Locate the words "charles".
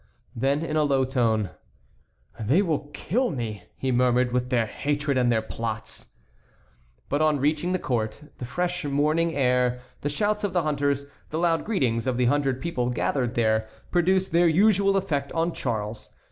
15.53-16.09